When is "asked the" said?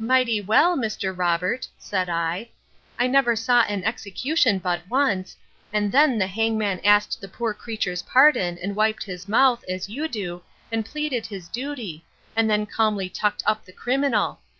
6.84-7.28